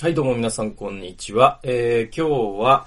[0.00, 1.58] はい、どうも皆さん、こんにちは。
[1.64, 2.86] えー、今日は、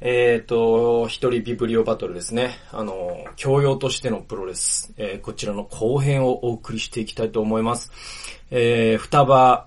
[0.00, 2.60] えーと、一人ビブリオバトルですね。
[2.70, 4.94] あの、教養としてのプロレス。
[4.96, 7.90] えー、こちらの後編をお送りしていきたいと思います。
[8.52, 9.66] えー、双葉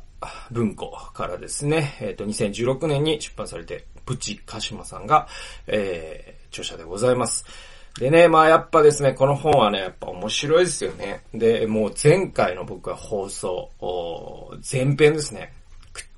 [0.49, 5.27] 文庫からですね、えっ、ー、と、2016年に出版されて、プチカシマさんが、
[5.67, 7.43] えー、著者でございます。
[7.99, 11.23] でね、まあやっぱですね、この本はね、やっぱ面白いですよね。
[11.33, 13.71] で、もう前回の僕は放送、
[14.71, 15.51] 前編ですね。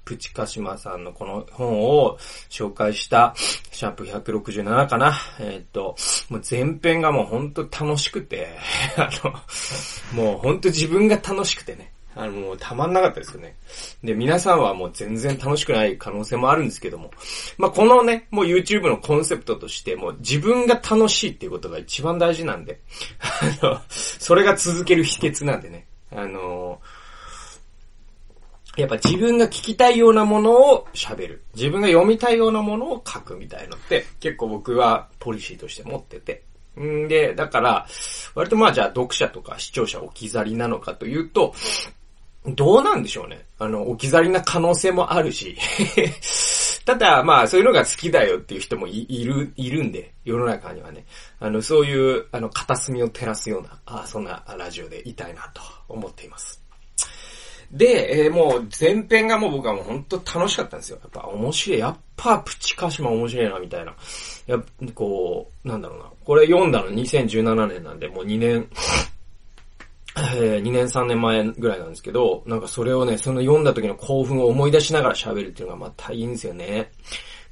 [0.09, 2.17] プチカシマさんのこの本を
[2.49, 5.15] 紹介した、シャープ167かな。
[5.39, 5.95] えー、っと、
[6.31, 8.57] もう前編がもうほんと楽しくて、
[8.97, 11.93] あの、もうほんと自分が楽しくてね。
[12.15, 13.55] あの、もうたまんなかったですよね。
[14.03, 17.11] で、皆さんはもう全然楽しくない可能性もあるんですけども。
[17.59, 22.79] まあ、このね、もう YouTube のコンセプトとして、もう自分が楽しいっていうことが一番大事なんで、
[23.61, 25.85] あの、それが続ける秘訣なんでね。
[26.11, 26.81] あの
[28.79, 31.43] やっぱ自分が聞きたいようなものを喋る。
[31.55, 36.43] 自分が読みたいようなものを書くみたいのって、結構僕はポリシーとして持ってて。
[36.79, 37.87] んで、だから、
[38.35, 41.53] 割とまあじゃあ読者とか視聴者置き去りなのかというと、
[42.45, 43.45] どうなんでしょうね。
[43.57, 45.57] あの、置き去りな可能性もあるし。
[46.85, 51.05] ただ、まあ、そういうのが好きだよっていう人もいる、いるんで、世の中にはね。
[51.39, 56.63] あの、そういう、あの、片隅を照らすような、あそんなラジオでいたいなと思っています。
[57.71, 60.99] で、えー、もう前編がもう僕はもう本当楽しかったんですよ。
[61.01, 61.79] やっぱ面白い。
[61.79, 63.95] やっぱプチカシマ面白いな、みたいな。
[64.47, 66.05] やっぱ、こう、なんだろうな。
[66.25, 68.67] これ読んだの2017年なんで、もう2年、
[70.17, 76.91] えー、2年3年前ぐらいなんですけど、なんかそれをね、その読んだ時の興奮を思い出しながら喋るっていうのがまたいいんですよね。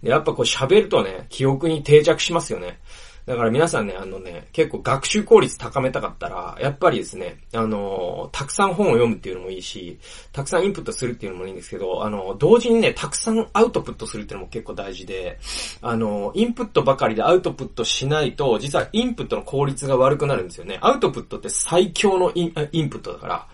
[0.01, 2.79] で、やっぱこう喋るとね、記憶に定着しますよね。
[3.27, 9.99] だから皆さんね、あのね、結構学習効率高めたかったら、やっぱりですね、あの、たくさん本を読むっていうのもいいし、
[10.31, 15.39] たくさんインプットするっていうのもいいんですけど、あの、同時にね、たくさんアウトプットするっていうのも結構大事で、
[15.81, 20.79] あの、インプットばかりでアウトプットしないと、実はインプットの効率が悪くなるんですよね。
[20.79, 23.47] アウトプットって最強のインインプットだから、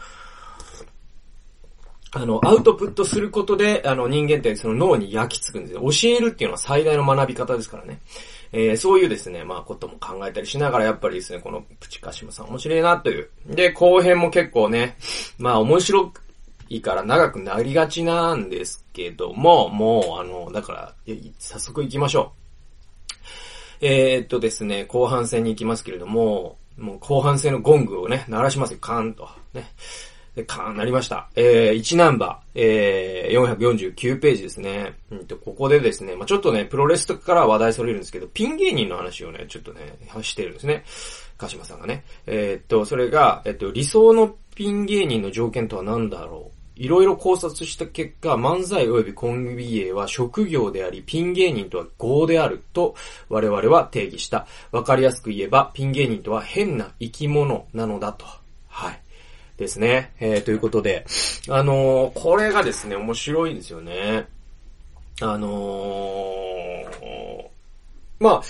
[2.15, 5.81] あの、アウトプットすることで、あの、人間ってその脳に焼き付くんですよ。
[5.81, 8.01] 教えるっていうのは最大の学び方ですからね。
[8.53, 13.29] えー、そういうですね、まあことも考えたりしながら、やっぱりですね、このプチカシマさん面白いなという。
[13.47, 14.95] で、後編も結構ね、
[15.39, 16.13] まあ面白
[16.69, 20.93] いから長くなりがちなんですけども、もう、あの、だから、
[21.39, 22.31] 早速行きましょ
[23.81, 23.85] う。
[23.85, 29.27] えー、っとですね、後半戦に行きますけれども、もう後半戦のゴングをね、鳴らしますよ、カーンと。
[29.53, 29.65] ね。
[30.35, 31.29] で、カーなりました。
[31.35, 34.97] えー、1ナンバー、えー、449ページですね。
[35.11, 40.83] うんと、ここでですね、まあちょっとね、プロレスとかから話題それるんですけど、ピン芸人の話をね、ちょっとね、してるんですね。
[41.37, 42.03] 鹿島さんがね。
[42.25, 52.95] えー、っと、それが、えっと、理想のピン芸人の条件とは何だろういろいろ考察した結果、漫才及びコンビ芸は職業であり、ピン芸人とは業であると
[53.29, 54.47] 我々は定義した。
[54.71, 58.25] わかりやすく言えば、ピン芸人とは変な生き物なのだと。
[58.67, 59.02] はい。
[59.57, 60.13] ですね。
[60.19, 61.05] えー、ということで、
[61.49, 64.27] あのー、これがですね、面白いんですよね。
[65.21, 67.45] あのー、
[68.19, 68.43] まあ、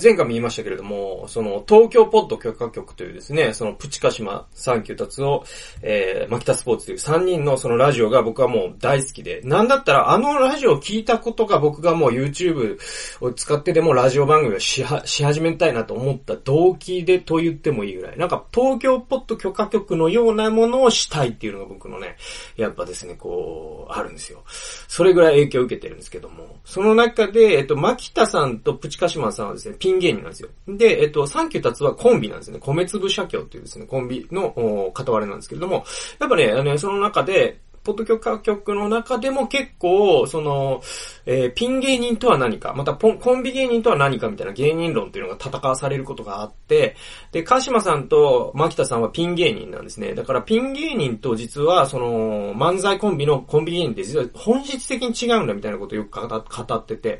[0.00, 5.44] 前回も言いましたけれども、その、東京ポッド許可局というですね、その、プチカシマ、サンキュー達夫、
[5.82, 12.78] えー、マキタスポーツという3人のそのラジオが僕はもう大好きで、なんだったらあのラジオを聞いたことが僕がもう YouTube
[13.20, 22.16] を使ってでもラジオ番組をしは、し始めたいなと思った動機でと言ってもいいぐらい、なんか東京ポッド許可局のようなものをしたいっていうのが僕のね、
[22.56, 24.42] やっぱですね、こう、あるんですよ。
[24.88, 30.48] それぐらい影響を受けてるんですけども、その中で、えっと、マキタさんとプチカシマさんはですね、ピン芸人なんですよ。
[30.66, 32.58] で、えっと、サンキュー達はコンビなんですね。
[32.58, 35.84] 米粒社協っていうですね、コンビの、片割れなんですけれども、
[36.18, 40.82] やっぱね、あの、その中で、ポッド許可局の中でも結構、その、
[41.26, 46.96] えー、ピン芸人とは何か、またコンビ芸人とは何かみたいな芸人論っていうのが戦わされることがあって、
[47.30, 50.14] で、鹿島さんと牧田さんはピン芸人なんですね。
[50.14, 57.18] だからピン芸人と実は、その、漫才コンビのコンビ芸人って実は本質的に違うんだみたいなことをよく語ってて、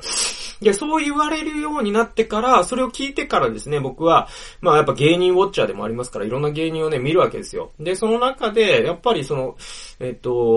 [0.61, 4.29] で、そう言われるようになってから、それを聞いてからですね、僕は、
[4.61, 7.71] まあやっぱ芸人ウォッチャーでもありますから、いろんな芸人をね、見るわけですよ。
[7.79, 9.57] で、その中で、やっぱりその、
[9.99, 10.54] えっと、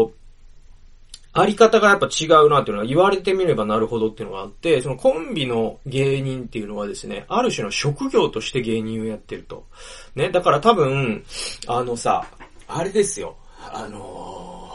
[1.33, 9.67] あり方がやっぱ違うなっていうのは言われてみればなるほどっていうのがあって、そのコンビの芸人っていうのはですね、ある種の職業として芸人をやってると。
[10.15, 11.25] ね、だから多分、
[11.67, 12.27] あのさ、
[12.67, 13.37] あれですよ。
[13.73, 14.71] あの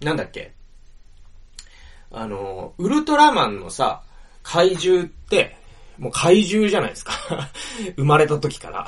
[0.00, 0.52] ー、なんだっけ。
[2.10, 4.02] あのー、ウルトラマンのさ、
[4.42, 5.56] 怪獣って、
[5.98, 7.12] もう怪獣じゃないですか
[7.96, 8.86] 生まれた時から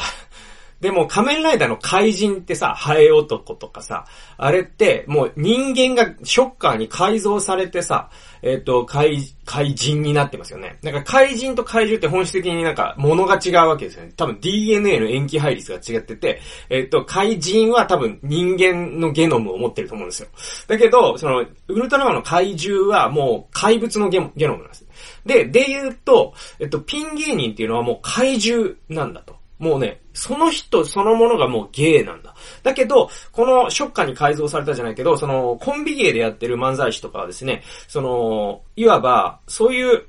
[0.83, 4.05] でも仮面ライダーの怪人ってさ、ハエ男とかさ、
[4.37, 8.11] あれってもう人間がショッカーに改造されてさ、
[8.43, 10.81] えっ、ー、と、怪、怪人になってますよね。
[10.83, 14.13] なんか怪人と怪獣って本質的になんか物が違うわけですよね。
[14.17, 20.29] 多分 DNA の塩基配率が違ってて、えっ、ー、と、怪人は多分人間のゲノムを持ってると思うんですよ。
[20.67, 24.85] だけど、その、ウルトラマンの怪獣はもう怪物のゲノムなんです。
[25.25, 29.42] で、で言うと、えっと、ピン芸人っていうのはもう怪獣なんだと。
[29.63, 32.35] もうね、その人そのものがもう芸なんだ。
[32.65, 40.09] だけど、このショッカーに改造されたじゃないけど、そのコンビ芸でやってる漫才師とかはですね、その、いわば、そういう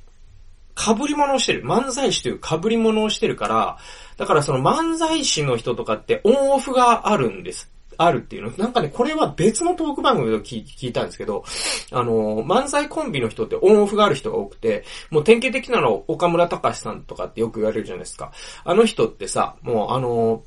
[0.75, 1.63] 被り物をしてる。
[1.63, 3.77] 漫才師という被り物をしてるから、
[4.17, 7.72] だからその漫才師の人とかってオンオフがあるんです。
[7.97, 8.51] あるっていうの。
[8.57, 11.43] なんかね、これは別のトーク番組で聞いたんですけど、
[11.91, 18.31] あの、漫才コンビの人ってオンオフがある人が多くて、もう典型的なの岡村隆史さんとかってよく言われるじゃないですか。
[18.63, 20.43] あの人ってさ、もうあの、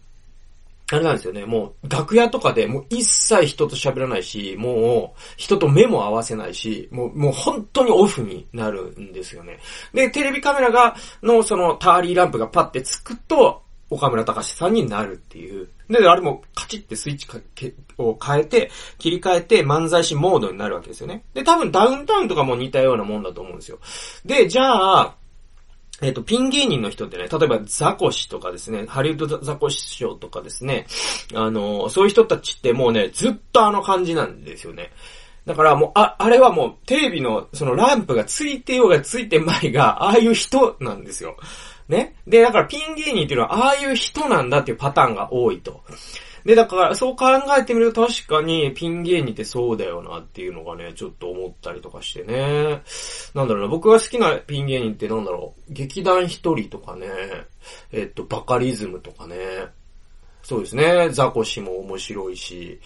[0.92, 1.44] あれなんですよね。
[1.44, 9.58] もう、楽屋とかでもう一切人と喋らないし、もう、人と目も合わせないし、もう、もう本当にオフになるんですよね。
[9.92, 10.94] で、テレビカメラが、
[11.24, 15.68] のそのターリーランプがパッてつくと、岡村隆史さんになるっていう。
[15.88, 21.24] で、あれもカチってスイッチかけを変えて、切り替えて漫才師モードになるわけですよね。
[21.34, 23.78] で、多分ダウンタウンとかも似たようなもんだと思うんですよ。
[24.24, 25.14] で、じゃあ、
[26.02, 30.86] えっ、と、ピン芸人の人ってね、例えばザコシとかですね、ハリウッドザコシショーとかですね、
[31.34, 34.92] あの、そういう人たちってもうね、ずっとあの感じなんですよね。
[35.46, 41.36] だからもう、あ、あれはもうテレビのそのランプがついてようがついてまいが、ああいう人なんですよ。
[41.88, 42.16] ね。
[42.26, 45.82] で、だからピン芸人っていうのはああいう人なんだっていうパターンが多いと。
[46.46, 47.26] で、だから、そう考
[47.58, 52.82] えてみると確かにピン芸人ってそうだよなっていうのがね、ちょっと思ったりとかしてね。
[53.34, 57.08] なんだろうな、僕が好きなピン芸人ってなんだろう、劇団一人とかね、
[57.90, 59.36] えっと、バカリズムとかね。
[60.44, 62.78] そうですね、ザコシも面白いし。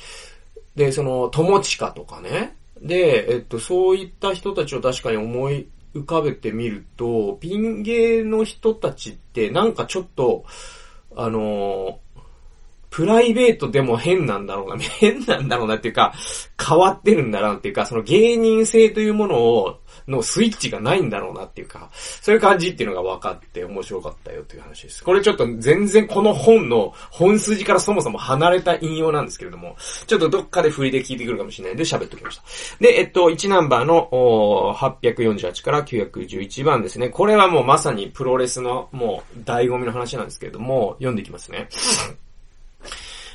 [0.75, 2.57] で、その、友近とかね。
[2.81, 10.45] で、えっと、そういった人たちを確かに思い浮かべてみると、ピン芸の人たちってなんかちょっと、
[11.17, 11.99] あの
[12.91, 16.13] プライベートでも変なんだろうな、 変なんだろうなっていうか、
[16.63, 25.05] 変わってるんだなっていうか、その芸人性というものを、のスイッチがないんだろうなっていうか、そういう感じっていうのが分かって面白かったよっていう話です。
[25.05, 29.77] これちょっと全然この本の本筋からそもそも離れた引用なんですけれども、
[30.07, 32.43] ちょっとどっかで振りで聞いてくるかもしれないんで喋っておきました。
[32.81, 37.09] で、えっと、1ナンバーの848から911番ですね。
[37.09, 41.69] これはもうまさにプロレスのもう醍醐味の話なんですけれども、読んでいきますね。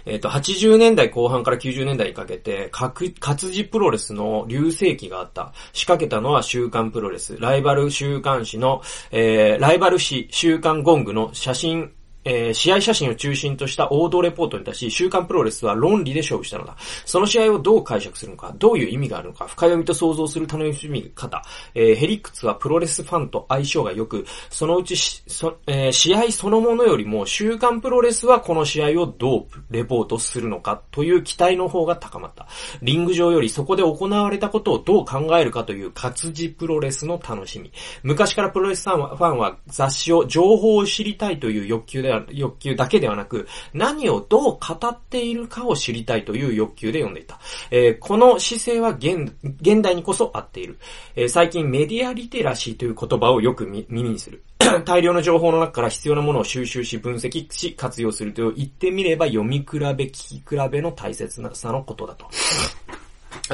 [0.05, 5.53] えっ、ー、と、80年代後半から90年代にかけて、活字プロレスの流星期があった。
[5.73, 7.37] 仕掛けたのは週刊プロレス。
[7.39, 8.81] ライバル週刊誌の、
[9.11, 11.91] えー、ライバル誌週刊ゴングの写真
[12.25, 16.75] えー、試合写真を中心とした王道レポートに対し、週刊プロレスは論理で勝負したのだ。
[17.05, 21.43] その試合をどう解釈するのか、どういう意味があるのか、深読みと想像する楽しみ方。
[21.73, 32.47] えー、ヘリックツはプロレスファンと相性が良く、そのうちそ、えー、試合そのものよりも、週刊プロレスはこの試合をどうレポートするのかという期待の方が高まった。
[32.81, 37.71] リング上よりそこで行われたことをどう考えるかという活字プロレスの楽しみ。
[38.03, 47.39] 昔からプロレスファンは雑誌を情報を知りたいという欲求で欲求だけではなく、何をどう語っているかを知りたいという欲求で読んでいた。
[47.71, 50.77] えー、この姿勢は現、現代にこそ合っている。
[51.15, 54.43] えー、最近メディアリテラシーという言葉をよく耳にする。
[54.85, 62.27] 大量の情報の中から必要なものを収集し、分析し、活用すると言ってみれば読み比べ、聞き比べの大切なさのことだと。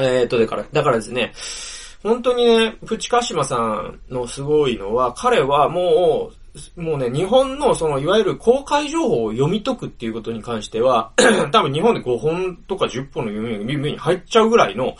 [0.00, 1.32] えっと、だから、だからですね、
[2.02, 6.41] 本当にね、プチカシマさんのすごいのは、彼はもう、
[6.76, 11.12] もうね、日本のその、いわゆる公開情報を読み解くっていうことに関しては、
[11.50, 14.94] 多分日本で5本とか10本の読みに入っちゃうぐらいの、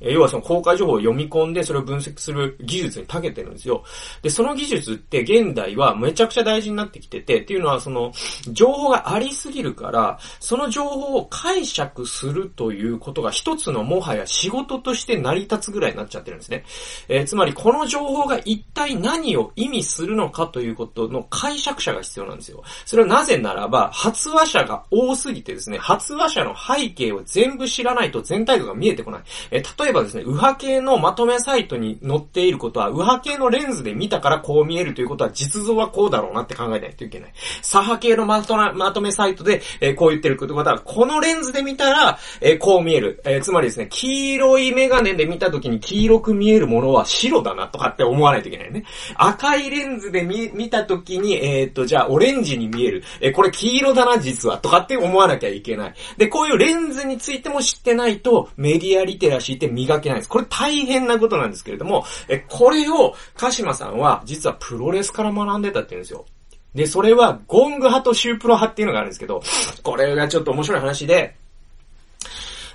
[0.00, 3.84] え要はその公開情報を読み込んでそれを分析する技術に長けてるんですよ。
[4.20, 8.12] で、その技術って現代はめちゃくちゃ大事になってきてて、っていうのはその、
[8.52, 16.64] 情報がありすぎるから、その情報を解釈するということが一つのもはや仕事として成り立つぐらいになっちゃってるんですね。
[17.08, 22.64] えー、つまりこの情報が一体何を意味するのかということトの解釈者が必要なんですよ。
[22.84, 29.22] それはなぜならば、発話者が多すぎてですね、発話者の背景を全部知らないと全体像が見えてこない。
[29.50, 37.32] え例えばですね、右派系のまとめサイトに載っていることは、右派系のレンズで見たからこう見えるということは、実像はこうだろうなって考えないといけない。
[37.62, 43.20] 左派系のまとまとめサイトで、えー、こう言ってることは、このレンズで見たら、えー、こう見える。
[43.24, 48.84] えー、つまりですね、黄色いメガネで見た時に黄色く見えるものは白だなとかって思わないといけないね。
[49.16, 53.04] 赤いレンズで見、見た時に、えっ、と、じゃあ、オレンジに見える。
[53.20, 54.58] えこれ黄色だな、実は。
[54.58, 55.94] とかって思わなきゃいけない。
[56.16, 60.28] で、こういうレンズについても知ってないと、メディアリテラシーって磨けないです。
[60.28, 66.26] これ大変なことなんですけれども、えこれを、鹿島さんは、実はプロレスから学んでたって言うんですよ。
[66.74, 69.42] で、それは、ゴング派とシュープロ派っていうのがあるんですけど、
[69.82, 71.36] これがちょっと面白い話で、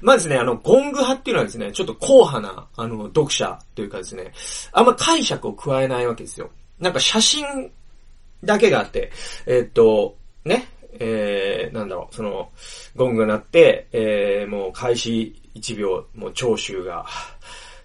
[0.03, 4.33] まあですね、あの、ゴング派っていうのはですね、ちょっと硬派な、あの、読者というかですね、
[4.73, 6.49] あんま解釈を加えないわけですよ。
[6.79, 7.71] なんか写真
[8.43, 9.11] だけがあって、
[9.45, 10.67] えー、っと、ね、
[10.99, 12.49] えー、なんだろう、その、
[12.95, 17.05] ゴングが鳴って、えー、もう開始1秒、もう長州が、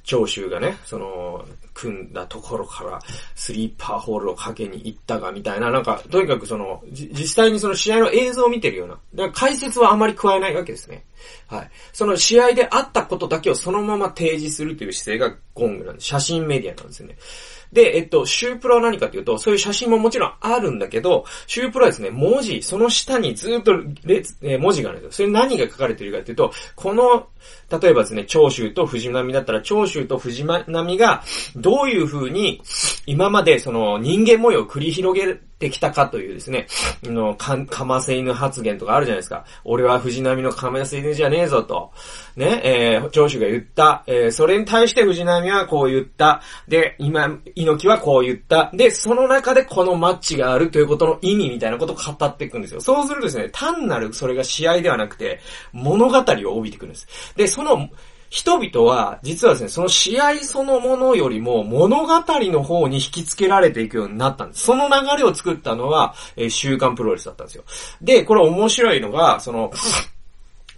[0.02, 2.98] 長州がね、その、組んだところから、
[3.34, 11.04] スリーパーホールをかけに行ったが、みたいな、なんか、とにかくその、実際にその試合の映像を見てるような、だから解説はあまり加えないわけですね。
[11.46, 11.70] はい。
[11.92, 16.06] その試合であったことだけをそのまま提示するという姿勢がゴングなんです。
[16.06, 17.16] 写真メディアなんですよね。
[17.72, 25.28] で、えっと、シュープロは何かというと、そういう写真ももちろんあるんだけど、シュープロはですね、文字、その下にずっと列、えー、文字があるんですよ。
[25.28, 27.28] それ何が書かれているかというと、この、
[27.80, 31.22] 例えばですね、長州と藤波だったら、長州と藤波が、
[31.56, 32.62] どういう風に、
[33.06, 36.66] 今までその人間模様を繰り広げてきたかというですね、
[37.02, 39.44] の、か、かませ犬発言とかあるじゃないですか。
[39.64, 41.92] 俺は藤波のかませ犬じゃねえぞと。
[42.36, 44.04] ね、えー、長州が言った。
[44.06, 46.42] えー、それに対して藤波はこう言った。
[46.68, 48.70] で、今、猪木はこう言った。
[48.72, 52.80] で、その中でこのマッチがあるということの意味みたいなことを語っていくんですよ。
[52.80, 55.40] そうするとですね、単なるそれが試合ではなくて、
[55.72, 57.34] 物語を帯びてくるんです。
[57.36, 57.88] で、その、
[58.30, 64.64] 人々は、実はですね、その試合そのものよりも物語の方に引き付けられていくようになったんです。
[64.64, 67.64] その流れを作ったのは、えー、週刊プロレスだったんですよ。
[68.02, 69.72] で、これ面白いのが、その、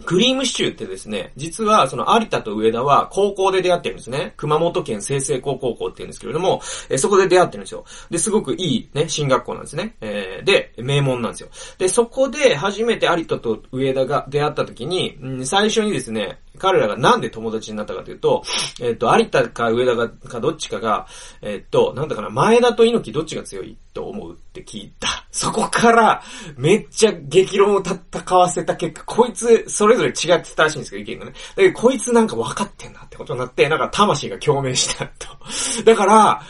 [0.05, 4.33] クリームシチューってですね、実はその有田と上田は高校で出会ってるんですね。
[4.37, 7.85] 熊本県清成高校校って言うんですけれども、え、そこで出会ってるんですよ。
[8.09, 9.95] で、すごくいいね、進学校なんですね。
[10.01, 11.49] えー、で、名門なんですよ。
[11.77, 18.43] で、そこで初めて有田と上田が出会った時に、うん、最初にですね、彼らがなんで友達になったかというと、
[18.81, 21.07] えっ、と、有田か上田かどっちかが、
[21.41, 25.25] えっ、と、なんだかな、前田と猪木どっちが強いと思うって聞いた。
[25.31, 26.21] そこから、
[26.57, 31.31] めっちゃ激論を戦わせた結果、こいつ、それぞれ違ってたらしいんですけど、意見がね。
[31.31, 35.27] だけど、こいつなんか分かってんなってことになって、なんか魂が共鳴したと。
[35.85, 36.41] だから、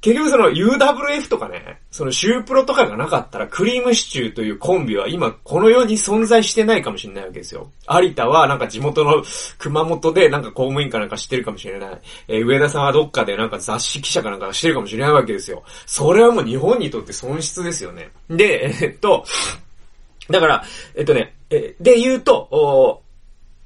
[0.00, 7.70] 結局その UWF とかね、そのシュープロとかがなかったらクリームシチューというコンビは今この世に存在してないかもしれないわけですよ。
[7.88, 9.22] 有田はなんか地元の
[9.58, 12.00] 熊本でなんか公務員かなんか知ってるかもしれない。
[12.28, 15.62] えー、上田さんはどっかでなんか雑誌記者かなんか知ってるかもしれないわけですよ。
[15.84, 18.10] それはもう日本にとって損失ですよね。
[18.30, 19.26] で、えっと、
[20.30, 20.64] だから、
[20.94, 23.02] えっとね、えで言うと、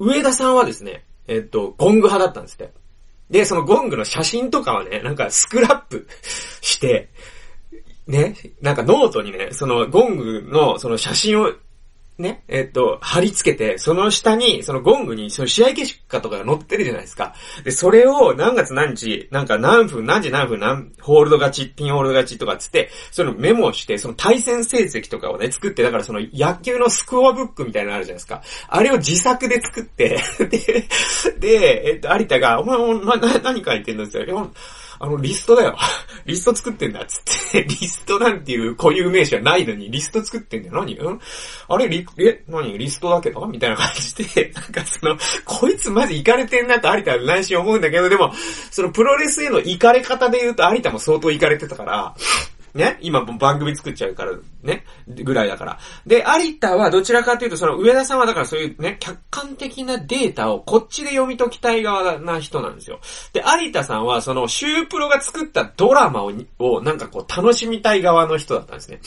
[0.01, 2.73] 上田さんはですね、えっと、ゴング派だったんですって。
[3.31, 6.07] で、そのゴングの写真とかはね、なんかスクラップ
[6.61, 7.11] して、
[8.07, 11.53] ね、なんかノートにね、そのゴングのその写真を
[12.17, 17.35] ね、えっと、貼り付けて、その下に、そのゴングに、その試合結果とかが載ってるじゃないですか。
[17.65, 28.43] で、それを何月何日、なんか何分、何時何分、何、フォール勝ち、ピンフォール勝ちとかつって、そのメモをして、その対戦成績とかをね、作って、だからその野球のスコアブックみたいなのあるじゃないですか。
[28.69, 30.89] あれを自作で作って で、
[31.41, 34.49] で、えっと、有田が、お前、お前、何書いてんのって言ったら、
[35.05, 35.77] あの、リストだよ。
[36.25, 37.65] リスト作ってんだ、つって。
[37.69, 40.75] リストなんていう固有名詞はないのに、リスト作ってんだよ。
[40.77, 40.95] 何？
[40.95, 41.21] ん？
[41.69, 42.79] あれ、リ、え、何？
[42.79, 43.47] リストだけど？
[43.47, 48.33] みたいな感じで、 なんかその、こいつマジイかれてんなと有田は内心思うんだけど、でも、
[48.71, 52.15] そのプロレスへのイかれ方で言うと有田も相当イかれてたから、
[52.75, 52.99] ね？
[53.01, 55.79] 今番組作っちゃうから、ねぐらいだから。
[56.07, 63.01] で、有田はどちらかというと、その上田さんはだからそういうね、客観的なデータをこっちで読み解きたい側な人なんですよ。
[63.33, 69.01] で、有田さんはそのシュープロが作ったドラマを、をなんかこう楽しみたい側の人だったんですね。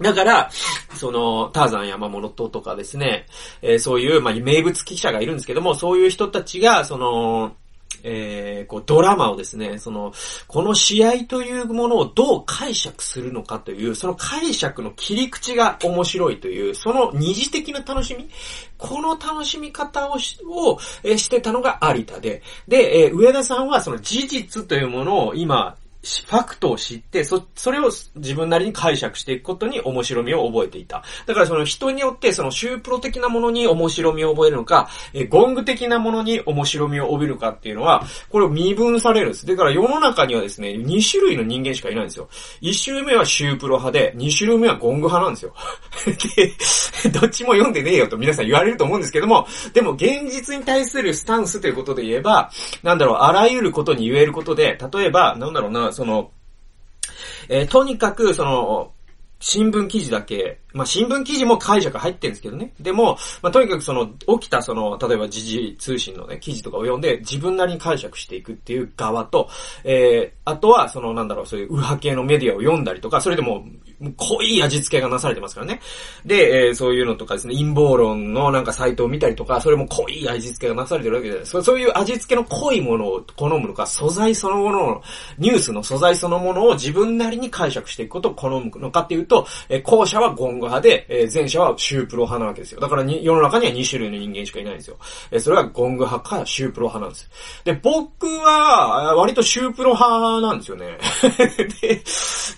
[0.00, 0.50] だから、
[0.94, 3.26] その、ターザン山本とかですね、
[3.62, 7.56] えー、そういう、まあ、名物記者がいるんですけども、そういう人たちが、その、
[8.02, 10.12] えー、こう、ドラマをですね、その、
[10.46, 18.28] この試合というものをどう解釈するのかという、その解釈の切り口が面白いという、その二次的な楽しみ、
[18.76, 31.02] この楽しみ方をしを、え、してたのが有田で、で、えー、上田さんはその事実というものを今、ファクトを知って、そ、それを自分なりに解釈していくことに面白みを覚えていた。
[31.26, 39.46] だからその人によってそのシュープロ的なものに面白みを覚えるのか、えゴング的なものに面白みを帯びるかっていうのは、これを身分されるんです。
[39.46, 42.28] だから世の中にはですね、2種類の人間しかいないんですよ。
[42.62, 45.54] 1種類目はシュープロ派で、2種類目はゴング派なんですよ。
[47.08, 52.50] で、どっちも読んでねえよと皆さん言われると思うんですけども、でも現実に対するスタンスということで言えば、
[52.82, 56.30] なんだろう、あらゆることに言えることで、例えば、なんだろうな、その、
[57.48, 58.92] えーとにかく、その、
[59.40, 62.72] 新聞記事だけ、まあ、新聞記事も解釈入ってるんですけどね。
[62.80, 69.48] でも、まあ、とにかくその、起きたその、例えば時事通信のね、記事とかを読んで、自分なりに解釈していくっていう側と、
[69.84, 73.64] えー、あとは、その、なんだろう、そういう右派系のメディアを読んだりとか、それでも、
[74.16, 75.80] 濃い味付けがなされてますからね。
[76.24, 81.62] で、えー、そういうのとかですね、陰謀論のなんかサイトを見たりとか、それも濃い味付けがなされてるわけじゃないですか。
[81.62, 85.02] そういう味付けの濃いものを好むのか、素材そのものの、
[85.38, 92.80] ニュースの素材そのものを自分なりに解釈していくことを好むのかっていうと、えー、後者はゴング派で、えー、前者はシュープロ派なわけですよ。
[92.80, 94.96] だからに、世の中には2種類の人間しかいないんですよ。
[95.30, 97.30] えー、それはゴング派かシュープロ派なんです。
[97.64, 100.98] で、僕は、割とシュープロ派なんですよね。
[101.80, 102.02] で、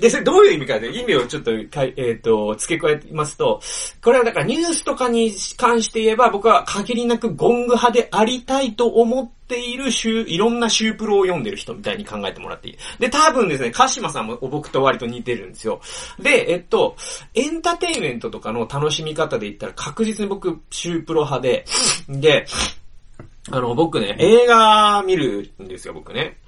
[0.00, 3.60] で、それどういう意味かね、意味をちょっとかい、えっ、ー、と、付け加えますと、
[4.02, 12.76] これはだからニュースとかに関して言えば、僕は限りなくゴング派でありたいと思っているシュいろんなシュープロを読んでる人みたいに考えてもらっていい。
[12.98, 15.80] で、多分ですね、鹿島さんも僕と割と似てるんですよ。
[16.18, 16.96] で、えっと、
[17.34, 21.64] エンターテインメントとかの楽しみ方で言ったら確実に僕、シュープロ派で、
[22.08, 22.46] で、
[23.50, 26.38] あの、僕ね、映画見るんですよ、僕ね。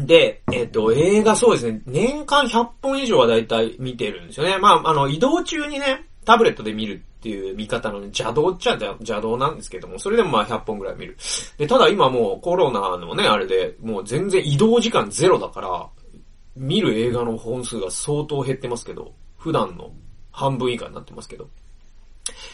[0.00, 4.58] で、えっ、と、映画そうですね、年間100本以上はだいたい見てるんですよね。
[4.58, 11.16] まあ、あの、移動中にね、タブレットで見るっていう見方のね邪道っちゃ邪道なんですけども、それでもまあ100本ぐらい見る。
[11.58, 15.88] で、ただ今もうコロナのね、あれで、もう全然移動時間ゼロだから、
[16.56, 19.92] 見る映画の本数が相当減ってますけど、普段の
[20.30, 21.48] 半分以下になってますけど。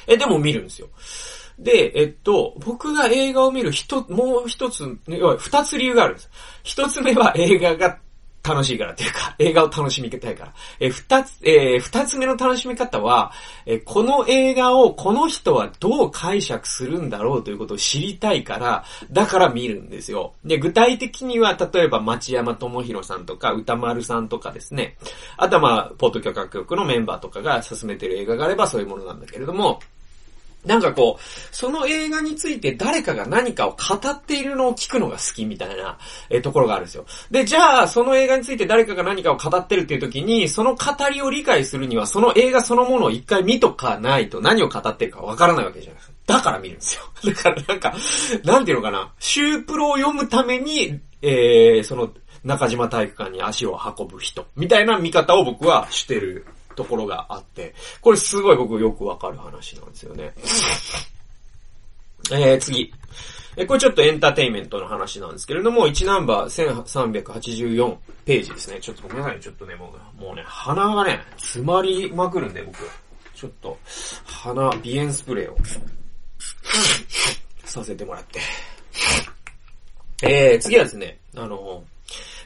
[0.06, 0.88] え、でも見るんですよ。
[1.60, 6.30] で、えっと、僕が映画を見る一、もう一つ、二つ理由があるんです。
[6.62, 7.98] 一つ目は映画が
[8.42, 10.54] 楽しいからっていうか、 映画を楽しみたいから。
[10.80, 13.32] え、二つ、えー、二つ目の楽しみ方は、
[13.66, 20.32] えこの映画をこの人はどう解釈するんだろうということを知りたいから、だから見るんですよ。
[20.44, 24.96] で、具体的には、例えば町山智博さんとか、歌丸さんとかですね。
[25.36, 29.80] あとはまあ、ポッド許可局のメンバーとかが進めてる映画があればそういうものなんだけれども、
[30.64, 35.98] なんかこう、その映画について誰かが何かを語っているのを聞くのが好きみたいな、
[36.28, 37.06] え、ところがあるんですよ。
[37.30, 40.80] で、じゃあ、その映画について誰かが何かを語ってるっていう時に、その語
[41.10, 46.14] りを理解するには、その映画そのものを一回見とかないと何を語ってるかわからないわけじゃないですか。
[46.26, 47.02] だから見るんですよ。
[47.24, 47.94] だからなんか、
[48.44, 52.10] なんていうのかな、シュープロを読むために、えー、その、
[52.44, 60.32] 中島体育館に足を運ぶ人、みたいな見方を僕はしてるところがあって、これすごい僕よくわかる話なんですよね。
[62.32, 62.92] えー、次。
[63.56, 66.82] え、これちょっとエンターテインメントの話なんですけれども、1ナンバー
[67.22, 68.78] 1384ページですね。
[68.80, 72.78] ちょっとごめんなさい、ちょっとね、もう、もうね、鼻がね、詰まりまくるんで、僕。
[73.34, 73.78] ちょっと、
[74.24, 75.56] 鼻、鼻炎スプレーを、
[77.64, 78.40] させてもらって。
[80.22, 81.82] えー、次はですね、あの、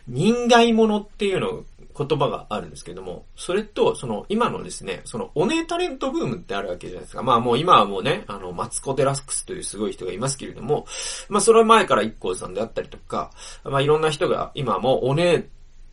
[0.07, 1.65] 人外物っていうのを
[1.97, 7.23] 言葉があるんですけども、それと、その、今のですね、その、お姉タレントブームってあるわけじゃないですか。
[7.23, 10.87] まあもう今はもうね、あの、マツコデラスクスというすごい人がいますけれども、
[11.29, 13.31] まあそれは前から一光さんであったりとか、
[13.65, 15.43] まあいろんな人が今もお姉っ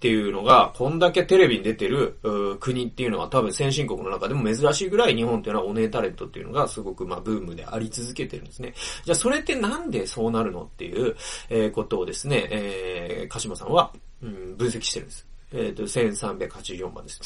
[0.01, 2.17] ていうのが、こんだけテレビに出てる
[2.59, 8.73] 国っていうのは多分先進国の中でも珍しいぐらい日本っていうのはお姉タレントっていうのがすごくまあブームであり続けてるんですね。
[9.05, 11.15] じゃあそれってなんでそうなるのっていう、
[11.51, 15.30] えことをですね、えー、鹿島さんは、うん、分析してるんです。
[15.53, 17.21] えっ、ー、と、1384番です。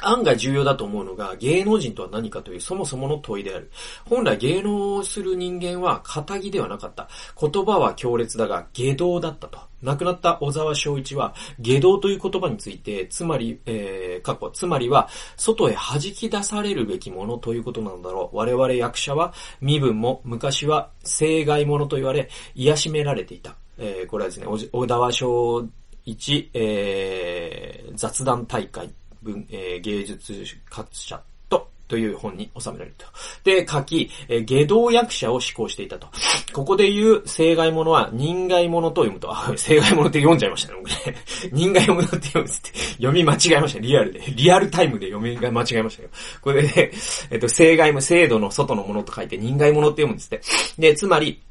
[0.00, 3.70] 案外重要だと思うのが、芸能人とは何かというそもそもの問いである。
[4.04, 7.08] 本来芸能をする人間は仇ではなかった。
[7.40, 9.58] 言葉は強烈だが、下道だったと。
[9.82, 18.36] 亡くなった小沢昭一は、下道という言葉について、つまり、えー、過去、つまりは、外へ弾き出されるべきものということなんだろう。
[18.36, 23.56] 我々役者は、身分も昔は、生外者と言われ、癒しめられていた。
[23.78, 25.68] えー、これはですね、小沢昭
[26.08, 28.90] 1、えー、雑談大会、
[29.22, 30.34] 文、えー、芸術
[30.70, 33.06] 活者と、という本に収められると。
[33.44, 36.08] で、書き、えー、下道役者を施行していたと。
[36.52, 39.30] ここで言う、生外者は人外者と読むと。
[39.30, 41.16] あ、生外者って読んじゃいましたね、僕ね。
[41.52, 44.20] 人外者って読むって、読み間違えました、リアルで。
[44.34, 46.08] リアルタイムで読みが間違えましたよ。
[46.40, 46.92] これで、ね、
[47.30, 50.90] えっと、生外者、制度の外のものと書いて人外者って読むんですって。
[50.90, 51.42] で、つまり、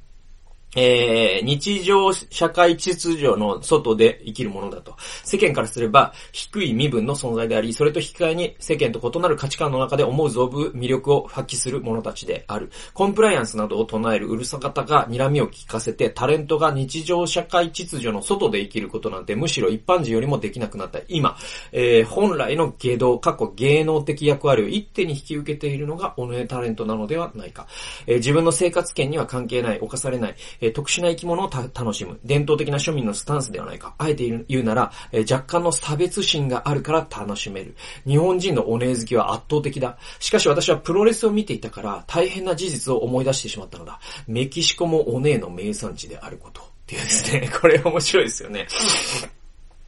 [0.77, 4.95] えー、日常社会秩序の外で生きるものだと。
[5.23, 12.69] 世間からすれば低い身分の存在であり、それと引き換えに世間と異なる価値観の中で思う存分魅力を発揮する者たちである。
[12.93, 21.37] コンプライアンスなどを唱えるうるさ方が睨みを聞かせて、タレントが日常社会秩序の外で生きることなんてむしろ一般人よりもできなくなった今、
[21.71, 27.65] えー、本来の芸道、過去芸能的役割を一手に引き受けているのが、おねタレントなのではないか。
[28.05, 32.19] えー、自分の生活圏には関係ない、犯されない、ええー、特殊な生き物を楽しむ。
[32.23, 33.95] 伝統的な庶民のスタンスではないか。
[33.97, 37.75] あえて言うなら、えー、若干の差別心があるから楽しめる。
[38.05, 39.97] 日本人のお姉好きは圧倒的だ。
[40.19, 43.99] しかし私はプロレスを見ていたから大変な事実を思い出してしまったのだ。
[44.27, 46.61] メキシコもお姉の名産地であること。
[46.61, 48.67] っていうですね、これ面白いですよね。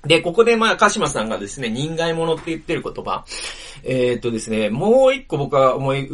[0.05, 3.25] で、ここでまあ、鹿島さんがですね、人外物って言ってる言葉。
[3.83, 6.09] えー、っとですね、もう一個僕は思い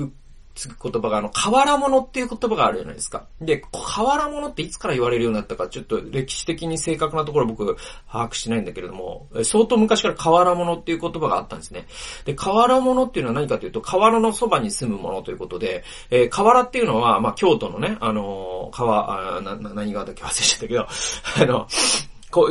[0.55, 3.27] つく言葉が、あの、河原物っていう言葉があるじゃないですか。
[3.41, 7.77] で、河原物っていつから言われるようになったか、ちょっと歴史的に正確なところ僕、
[8.09, 11.87] 把握してないんだけれども、相当昔から河原物っていう言葉があったんですね。
[12.23, 20.87] で、河原物っていうのは何かというと、河原のそばに住むものということで、えー、河原っていうのは、まあ、京都のね、あのー、川、あな、何川だっけ忘れちゃったけど、
[21.43, 21.67] あの、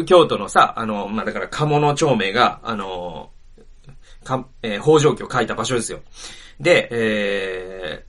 [0.04, 3.30] 京都のさ、あの、まあ、だから鴨の町名が、あの、
[4.24, 6.00] か、えー、北条記を書いた場所ですよ。
[6.60, 8.04] で、え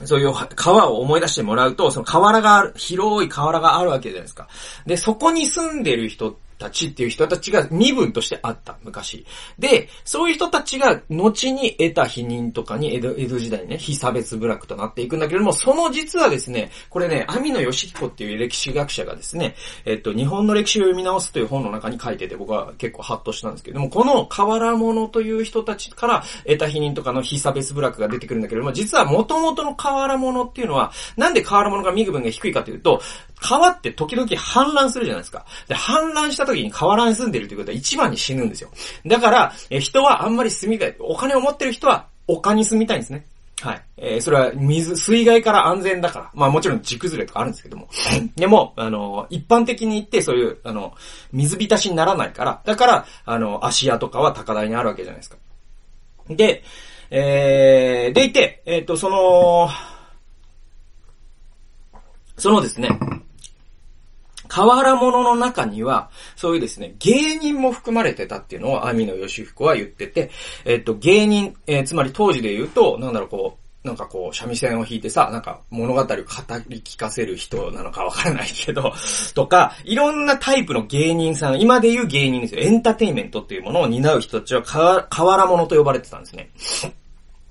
[0.00, 4.48] ー、そういう川を思い出してもらうと、その河原がある、広い河原があるわけじゃないですか。
[4.86, 9.26] で、そこに住んでる人ったちっていう人たちが身分としてあった、昔。
[9.58, 33.02] で、そういう人たちが後に得た否認とかに江戸江戸時代にね、非差別部落となっていくんだけれども、その実はですね、これね、網野義彦っていう歴史学者がですね、えっと、日本の歴史を読み直すという本の中に書いてて、僕は結構ハッとしたんですけども、この河原者という人たちから得た否認とかの非差別部落が出てくるんだけれども、実は元々の河原者っていうのは、なんで河原者が身分が低いかというと、
[33.42, 35.44] 川って時々氾濫するじゃないですか。
[35.68, 38.70] で、氾濫した時に河原に住んでるということは一番に死ぬんですよ。
[39.06, 40.96] だから、え人はあんまり住みたい。
[41.00, 43.26] お金を持ってる人は丘に住みたいんですね。
[43.60, 43.82] はい。
[43.96, 46.30] えー、それは水、水害から安全だから。
[46.34, 47.88] まあもちろん地崩れとかあるんですけども。
[48.34, 50.94] でも、あの、一般的に言って、そういう、あの、
[51.32, 52.60] 水浸しにならないから。
[52.64, 55.36] だから、あの、足屋とかは高台にあるわけじゃないですか。
[56.28, 56.64] で、
[57.10, 59.68] えー、でいて、えっ、ー、と、その、
[62.36, 62.88] そのですね、
[64.52, 70.30] 河原物の中には、そういうですね、芸人も含まれてたっていうのを、網野義彦は言ってて、
[70.66, 76.14] えっと、芸人、えー、つまり当時で言うと、なんだろう、こう、なんかこう、三味線を弾いてさ、なんか物語を語
[76.68, 78.92] り聞かせる人なのかわからないけど、
[79.34, 82.60] とか、いろんなタイプの芸人さん、今で言う芸人ですよ。
[82.60, 86.50] エンターテインメントっていうものを担う人たちは、河原物と呼ばれてたんですね。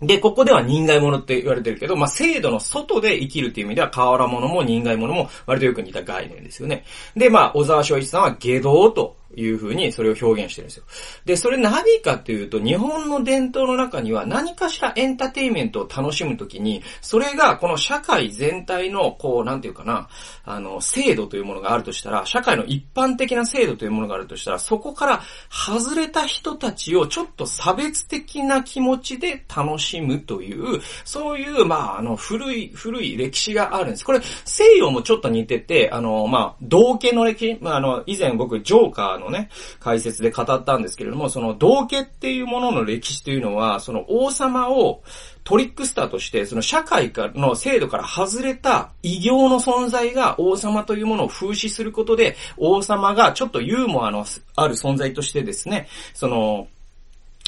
[0.02, 6.84] で、ここでは人外者って言われてるけど、まあ、制度の外で生きるっていう意味では、変わら者も人外者も割とよく似た概念ですよね。
[7.16, 10.84] で、まあ、小沢昭一さんは下道という風にそれを表現してるんですよ。
[11.26, 20.10] で、それ何かっていうと、日本の伝統の中には何かしらエンターテイメントを楽しむときに、それがこの社会全体の、こう、なんていうかな、
[20.46, 34.06] あの、制度というものがあるとしたら、社会の一般的な制度というものがあるとしたら、そこから外れた人たちをちょっと差別的な気持ちで楽しむという、そういう、まあ、あの、古い、古い歴史があるんです。
[34.06, 45.04] これ、西洋もちょっと似てて、あの、まあ、同家の歴史、まあ、あの、以前僕、ジョーカーのね、解説で語ったんですけれども、その道家っていうものの歴史というのは、その王様を
[45.44, 56.68] トリックスターとして、その社会からの制度から外れた異形の存在が王様というものを風刺することで、王様がちょっとユーモアのある存在としてですね、その、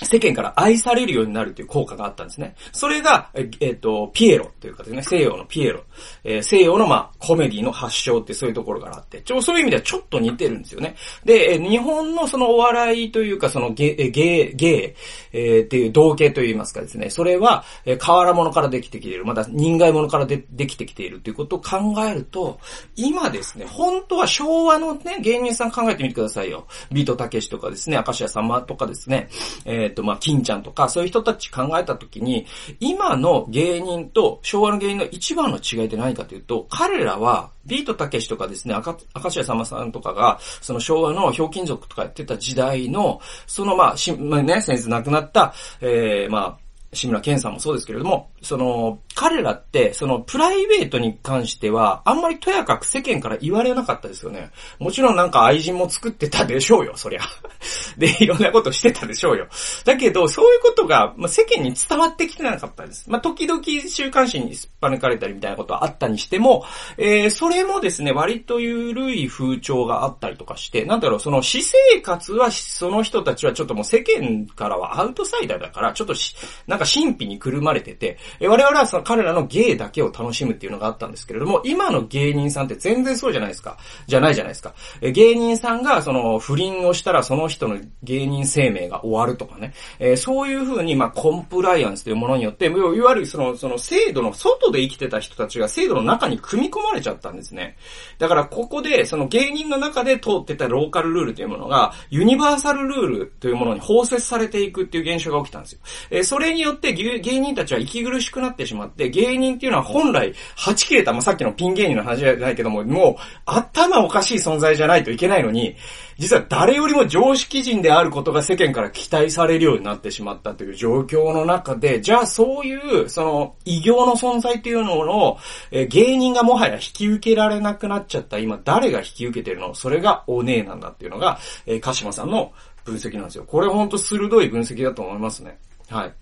[0.06, 2.56] 世間から愛されるようになるという効果があったんですね。
[2.72, 5.84] それが、えっ、ー、と、ピエロというかですね、西洋のピエロ。
[6.24, 10.96] えー、西洋のまあ、コメディの発祥ってそういうところがあって、ちょ、そういう意味ではちょっと似てるんですよね。
[11.26, 14.96] で、日本のそのお笑いというか、そのゲ、ゲ、ゲ、
[15.32, 22.60] えー、っていう同型といいますかですね、それは、えー、河原物からできてきている、また人外物からでできてきているということを考えると、
[22.96, 26.68] 今ですね、本当は昭和のね、芸人さん考えてみてくださいよ。
[26.92, 29.30] ビートたけしとかですね、明石家さんまとかですね、
[29.66, 32.46] えっ、と、まあ、金ちゃんとか、そういう人たち考えたときに、
[32.80, 46.63] 今の芸人と昭和の芸人の一番の違いって何かというと、彼らは、ビートたけしとかですね、赤、赤石さまさんとかが、その昭和のひょうきん族とかやってた時代の、そのまあ、し、まあ、ね、先日亡くなった、えー、まあ、
[46.94, 54.52] 志村けんさんもそうですけれども、その、彼らって、その、プライベートに関しては、あんまりとやかく世間から言われなかったですよね。
[54.80, 57.22] もちろんなんか愛人も作ってたでしょうよ、そりゃ。
[57.98, 59.48] で、いろんなことしてたでしょうよ。
[59.86, 63.10] だけど、そういうことが、ま、世間に伝わってきてなかったです。
[63.10, 66.66] まあ、時々週刊誌にすっぱ抜かれたりみたいなことはあったにしても、
[66.98, 76.36] えー、それもですね、割と緩い風潮があったりとかして、なんだろう、その私生活は、その人たちはちょっともう世間からはアウトサイダーだから、ちょっとし、
[76.68, 83.78] なんかか神秘にくるまれてて、我々はその彼らの芸だけを楽しむっていうのがあったんですけれども、今の芸人さんって全然そうじゃないですか。
[84.08, 84.74] じゃないじゃないですか。
[85.02, 97.78] 芸人さんがその不倫をしたらその人の芸人生命が終わるとかね、え、そういう風にまあコンプライアンスというものによって、いわゆるその、その制度の外で生きてた人たちが制度の中に組み込まれちゃったんですね。
[98.20, 105.80] だからここで、その芸人の中で通ってたローカルルールというものが、ユニバーサルルールというものに包摂されていくっていう現象が起きたんですよ。
[106.12, 115.76] え、それによって芸人たちは息苦しくなってしまって、芸人っていうのは本来、はち切れた、まあ、さっきのピン芸人の話じゃないけども、もう、頭おかしい存在じゃないといけないのに、
[116.20, 125.38] 実は誰よりも常識人であることが世間から期待されるようになってしまったという状況の中で、じゃあそういう、その、異形の存在っていうのを、
[125.72, 129.74] え芸人がもはや引き受けられなくなっちゃった今、誰が引き受けてるの？
[129.74, 132.52] それがお姉なんだっていうのが、えー、鹿島さんの
[132.86, 133.46] 分析なんですよ。
[133.46, 135.58] これほんと鋭い分析だと思いますね。
[135.90, 136.14] はい。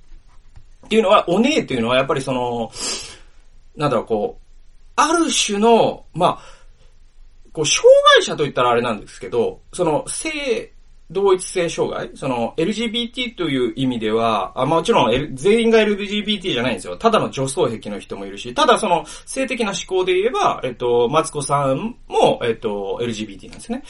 [0.91, 2.69] っていうのは、お姉っていうのはやっぱりその、
[3.77, 4.43] なんだろう、こう、
[4.97, 6.39] ある種の、まあ、
[7.53, 10.73] こう、障害者と言ったらあれなんですけど、その、性
[11.09, 16.97] 同一性障害その、LGBT という意味では、あもちろん、L、全員が LGBT じゃないんですよ。
[16.97, 23.83] ただの女装癖の人もいるし、ただその、性的な思考で言えば、えっと、マツコさんも、えっと、LGBT なんですね。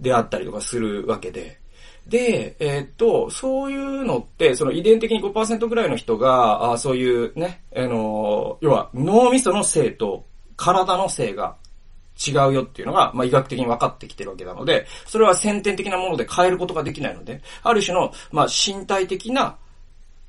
[0.00, 1.60] であったりとかするわけで。
[2.08, 10.24] で、えー、っと、そういうのって、その遺伝的に5%ぐらいの人が、あそういうね、あの、要は脳みその性と
[10.56, 11.56] 体の性が
[12.26, 19.56] 違うよっていうのが、まあ、医学的に分かってきてるわけなので、それは先天的なもので変えることができないので、ある種の、まあ、身体的な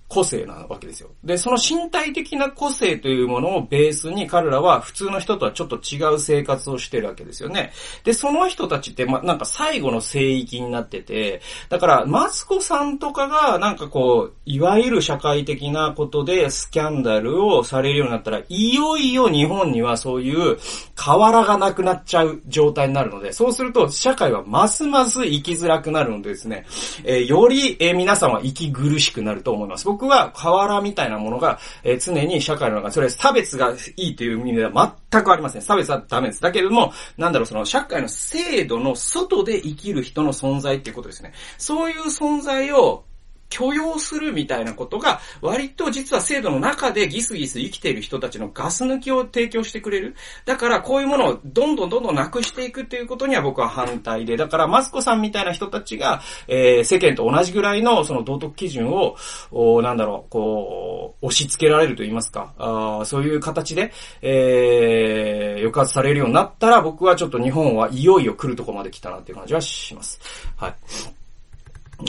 [0.10, 1.12] 個性なわけですよ。
[1.24, 7.72] で、その身体的な個性というものをベースに彼らは普通の人とはちょっと違う生活をしてるわけですよね。
[8.04, 20.58] で、その人たちって、ま、なんか最後の聖域になってて、だから、マツコさんとかが、なんかこう、いわゆる社会的なことでスキャンダルをされるようになったら、いよいよ日本にはそういう
[20.96, 26.66] 河原がなくなっちゃう状態になるので、そうすると社会はますます生きづらくなるのでですね、
[27.04, 29.88] えー、より、えー、皆さんは息苦しくなると思います。
[30.00, 35.62] 僕は河原みたいなものが、えー、常に社会の中で、それ差別がいいという意味では全くありません。
[35.62, 36.42] 差別はダメです。
[36.42, 41.34] だけれども、なんだろう、その社会の制度の外で生きる人の存在っていうことですね。
[41.58, 43.04] そういう存在を
[43.50, 50.16] 許容するみたいなことが、割と実は制度の中でギスギス生きている人たちのガス抜きを提供してくれる。
[50.46, 59.16] だからこういうものをどんどんどんどんなくしていくっていうことには僕は反対で、だからマスコさんみたいな人たちが、えー、世間と同じぐらいのその道徳基準を、
[59.52, 70.20] おなんだろう、こう、押し付けられると言いますか、あそういう形で、えー、抑圧されるようになったら僕はちょっと日本はいよいよ来るとこまで来たなっていう感じはします。
[70.56, 70.74] はい。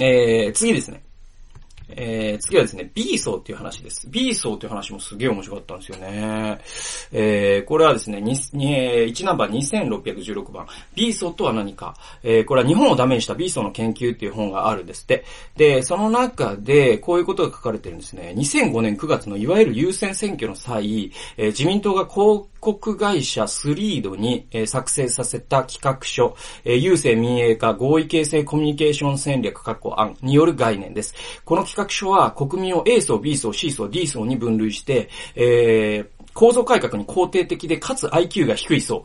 [0.02, 1.02] えー、次ですね。
[1.96, 4.08] えー、次はですね、B 層っていう話です。
[4.08, 6.58] B 層っていう話もすげえ面白かったんですよね。
[7.12, 10.66] えー、これはですね、1ナンバー2616番。
[10.94, 11.94] B 層とは何か。
[12.22, 15.24] えー、これは日本をダメにした B 層の研究っていう本があるんですって。
[15.56, 18.34] で、その中で、こういうことが書かれてるんですね。
[18.36, 31.14] 2005年9月のいわゆる優先選挙の際、えー、自民党が広告会社スリードに、えー、作成させた企画書、えー、郵政民営化合意形成コミュニケーション戦略確保案による概念です。
[31.44, 39.04] この企画書は国民を A 層、B 層、C 層、D 層に分類して、えー、構造改革に肯定的でかつ IQ が低い層、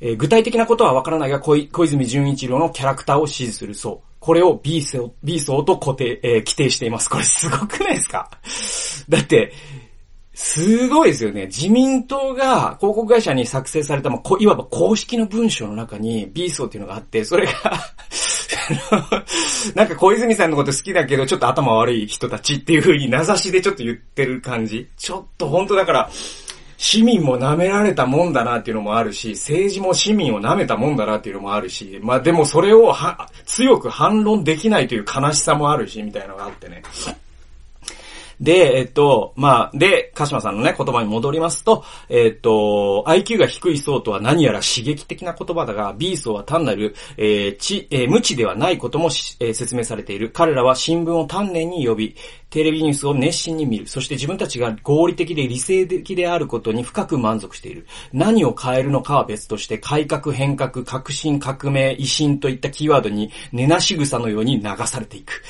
[0.00, 4.02] えー、具体的なことはわからないが小泉純一郎のキャラクターを支持する層。
[4.20, 7.08] これを B 層、B 層と固定、えー、規定しています。
[7.08, 8.30] これすごくないですか？
[9.08, 9.52] だって、
[10.34, 11.46] すごいですよね。
[11.46, 17.52] 自民党が広告会社に作成された、まあ、いわば公式の文章の中に B 層っていうのがあって、それが
[19.74, 24.88] なんか小泉さんのこと好きだけど、ちょっと頭悪い人たちっていう風に名指しでちょっと言ってる感じ。
[24.96, 26.10] ちょっと本当だから、
[26.82, 36.82] 市民も舐められたもんだなっていうのもあるし、政治も市民を舐めたもんだなっていうのもあるし、まあでもそれをは強く反論できないという悲しさもあるし、みたいなのがあってね。
[38.42, 50.30] で、えっと、まあ、で、鹿島さんのね、言葉に戻りますと、えっと、IQ が低い層とは何やら刺激的な言葉だが、B 層は単なる、えー、知、えー、無知ではないことも、えー、説明されている。
[50.30, 52.16] 彼らは新聞を丹念に呼び、
[52.52, 53.86] テレビニュースを熱心に見る。
[53.86, 57.86] そして自分たちが合理的で理性的であることに深く満足している。
[58.12, 65.42] 何を変えるのかは別として、改革、変革、革新、革命、維新といったキーワードに根なし草のように流されていく。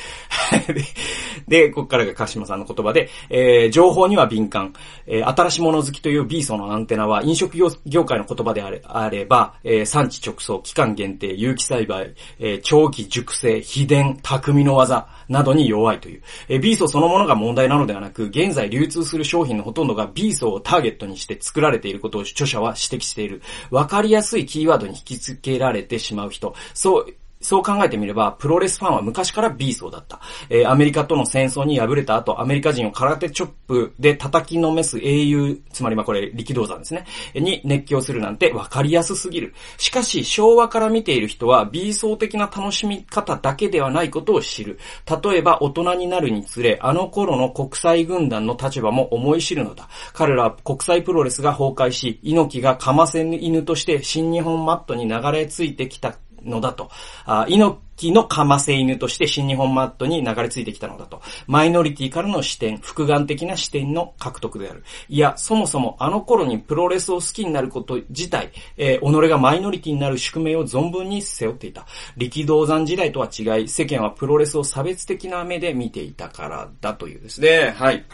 [1.48, 4.72] で、ここからが鹿島さんの言葉で、えー、情報には敏感、
[5.08, 16.22] えー、新しいもの好きという B 層のアンテナは飲食業界の言葉であれあれば、えー、産地直送、期間限定、有機栽培、えー、長期熟成、秘伝、匠の技などに弱いという。
[16.48, 23.42] えビー、ソーそのものが問題なのではなく、現在流通する商品のほとんどがビーソをターゲットにして作られていることを著者は指摘している。
[23.70, 26.54] わかりやすいキーワードに引き付けられてしまう人。
[26.74, 30.20] そう、そう考えてみれば、プロレスファンは昔から B 層だった。
[30.48, 39.54] えー、アメリカとの戦争に敗れた後、アメリカ人を空手チョップで叩きのめす英雄、つまりまあこれ力道山ですね、に熱狂するなんて分かりやすすぎる。
[39.78, 44.78] しかし、昭和から見ている人は B 層的な楽しみ方だけではないことを知る。
[45.24, 49.88] 例えば、大人になるにつれ、あの頃の国際軍団の立場も思い知るのだ。
[50.12, 56.90] 彼らは国際プロレスが崩壊し、猪木がかませ犬として新日本マットに流れ着いてきたのだと。
[57.24, 61.22] あ猪木のかませ犬として新日本マットに流れ着いてきたのだと。
[61.46, 64.82] マイノリティからの視点、複眼的な視点の獲得である。
[65.08, 71.86] いや、そもそもあの頃にプロレスを好きになること自体、えー、己がマイノリティになる宿命を存分に背負っていた。
[72.16, 77.74] 力道山時代とは違い、世間はプロレスを差別的な目で見ていたからだというですね。
[77.76, 78.04] はい。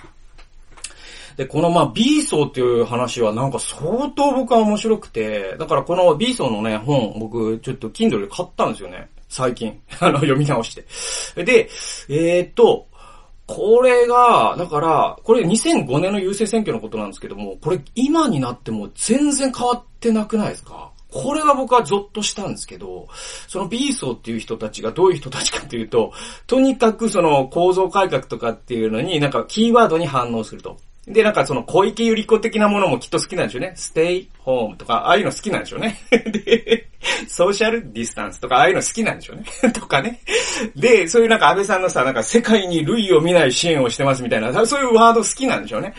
[1.39, 9.09] で、このまあ B 層っていう話はなんか相当僕は面白くて、だからこの B 層のね、本、僕ちょっと Kindle で買ったんですよね。
[9.29, 9.81] 最近。
[10.01, 10.75] あの、読み直し
[11.37, 11.45] て。
[11.45, 11.71] で、
[12.09, 12.89] えー、っと、
[13.47, 20.91] これが、だから、これ2005年の郵政選挙のことなんですけども、これ今になっても全然変わってなくないですか？
[21.13, 23.07] これが僕はゾッとしたんですけど、
[23.47, 26.13] その B 層っていう人たちがどういう人たちかっていうと、
[26.49, 30.77] とにかくその構造改革とかっていうのになんかキーワードに反応すると。
[31.09, 33.73] で、なんかその小池百合子的なものもきっと好きなんでしょうね。
[33.77, 35.99] ステイホームとか、ああいうの好きなんでしょうね。
[36.11, 36.89] で、
[37.27, 39.45] ソーシャルディスタンスとか、ああいうの好きなんでしょうね。
[39.73, 40.21] とかね。
[40.75, 45.93] で、そういうなんか安倍さんのさ、なんか世界に類を見ない支援をしてますみたいな、そういうワード好きなんでしょうね。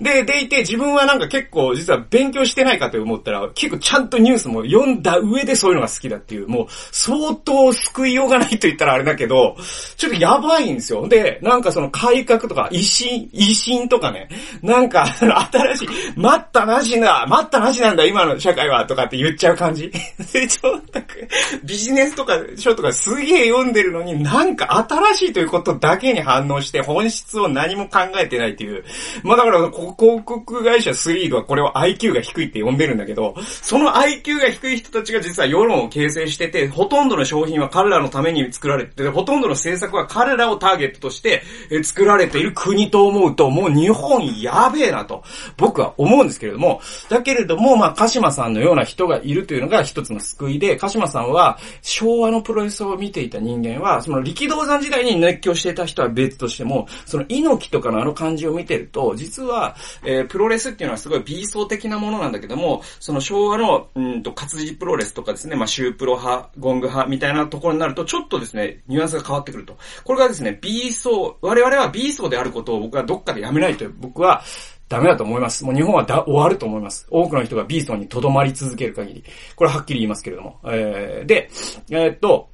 [0.00, 9.56] で、でいて自分はなんか結構実は勉強してないかと思ったら、結構ちゃんとニュースも読んだ上でそういうのが好きだっていう、もう相当救いようがないと言ったらあれだけど、
[9.96, 11.08] ちょっとやばいんですよ。
[11.08, 14.28] で、なんかその改革とか、維新、維新とかね、
[14.62, 19.90] なんか、新しい、待ったなしな、待ったなしなんだ、今の社会は、とかって言っちゃう感じ。
[20.20, 21.28] 成長なく、
[21.64, 28.84] ビジネスとか書とかすげえ読んでるのに、なんか新しいということだけに反応して、本質を何も考えてないっていう。
[29.22, 41.42] まあだから、広告会社スリードはこれを IQ が低いって呼んでるんだけど、その IQ が低い人たちが実は世論を形成してて、ほとんどの商品は彼らのために作られてて、ほとんどの政策は彼らをターゲットとして
[41.82, 45.22] 作られている国と思うと、もう日本やべえなと、
[45.56, 69.76] 僕は思うんですけれども、だけれども、まあ、まあ鹿島さんのような人がいるというのが一つの救いで、鹿島さんは昭和のプロレスを見ていた人間は、その力道山時代に熱狂していた人は別としても、その猪木とかのあの感じを見てると、実は、えー、プロレスっていうのはすごい B 層的なものなんだけども、その昭和の、うんと、活字プロレスとかですね、まあ、シュープロ派、ゴング派みたいなところになると、ちょっとですね、ニュアンスが変わってくると。
[70.02, 74.42] これがですね、B 層、我々は B 層であることを僕はどっかでやめないと、僕は、
[74.88, 75.64] ダメだと思います。
[75.64, 77.06] もう日本はだ終わると思います。
[77.10, 79.24] 多くの人がビーソンに留まり続ける限り。
[79.56, 80.60] これはっきり言いますけれども。
[80.64, 81.50] えー、で、
[81.90, 82.50] えー、っと、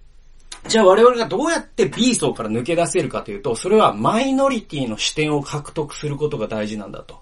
[0.69, 7.21] じゃあ我々がどうやって B 層から抜け出せるかというと、それはマイノリティの視点を獲得することが大事なんだと。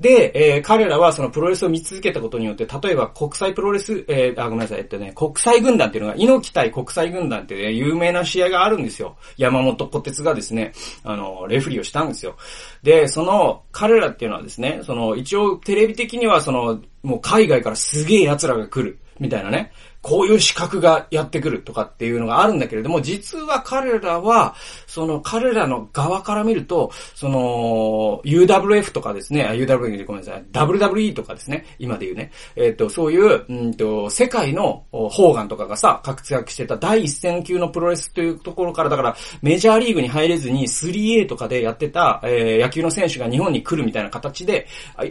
[0.00, 9.16] で、えー、彼らはそのプロレスを見続けたことによって、例えば国際プロレス、えー、あ、ごめんなさい、えっとね、国際軍団っていうのが、猪木対国際軍団ってね、有名な試合があるんですよ。
[9.36, 10.72] 山本小鉄がですね、
[11.02, 12.36] あの、レフリーをしたんですよ。
[12.82, 19.72] で、その、彼らっていうのはですね、その、一応テレビ的にはその、もう海外からすげえ奴らが来る、みたいなね。
[20.00, 24.54] こういう資格がやってくるとかっていうのがあるんだけれども、実は彼らは、
[24.86, 44.66] その彼らの側から見ると、その UWF とかですね、UWF でごめんなさい、WWE とかですね、今で言うね、えっ、ー、と、そういう、うんと、世界のホーガンとかがさ、活躍してた第一線級のプロレスというところから、だからメジャーリーグに入れずに 3A とかでやってた、えー、野球の選手が日本に来るみたいな形で、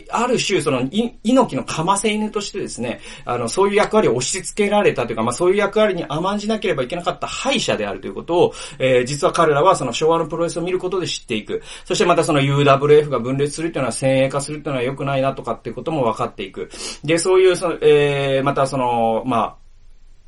[0.10, 11.62] ある種、その、猪木のかませ犬としてですね、あの、そういう役割を押し付けられられたというか、まあそういう役割に甘んじなければいけなかった敗者であるということを、えー、実は彼らはその昭和のプロレスを見ることで知っていく。
[11.86, 16.70] そしてまたその UWF が分裂するっていうのは先鋭化するっていうのは良くないなとかっていうことも分かっていく。
[17.04, 19.58] で、そういう、その、えー、またその、ま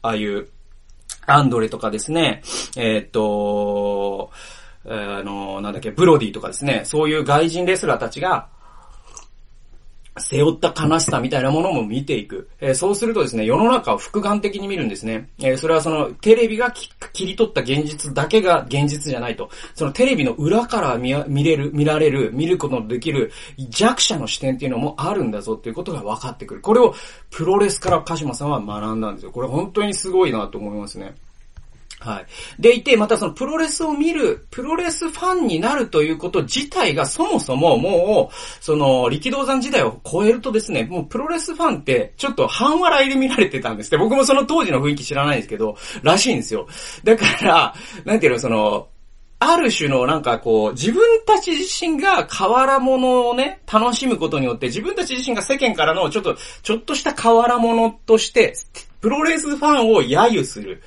[0.01, 0.47] あ、ああいう、
[1.25, 2.41] アンドレとかですね、
[2.75, 4.31] えー、っと、
[4.85, 8.47] あの、なんだっけ、ブロディとかですね、そういう外人レスラーたちが、
[10.19, 12.49] 背負った悲しさみたいなものも見ていく。
[12.59, 15.29] えー、そうするとですね、世の中を複眼的に見るんですね。
[15.39, 19.49] えー、それはその、テレビが切り取った現実だけが現実じゃないと。
[19.75, 23.31] そのテレビの裏から見見れる、見られる、見ることのできる
[23.69, 26.61] 弱者の視点っていうのもあるんだぞっていうことが分かってくる。
[26.61, 26.93] これを
[27.29, 29.31] プロレスから鹿島さんは学んだんですよ。
[29.31, 31.15] これ本当にすごいなと思いますね。
[31.99, 32.25] はい。
[32.61, 43.97] でいて、またそのプロレスを見る、プロレスファンになるということ自体がそもそももう、その力道山時代を超えるとですね、もうプロレスファンってちょっと半笑いで見られてたんですって。
[43.97, 46.67] 僕もその当時の雰囲気知らないんですけど、らしいんですよ。
[47.03, 47.75] だから、
[48.05, 48.87] なんていうの、その、
[49.41, 58.53] ある種のなんかこう、自分たち自身が変わら者をね、楽しむことによって、自分たち自身が世間からのちょっと、ちょっとした変わら者として、
[58.99, 60.81] プロレスファンを揶揄する。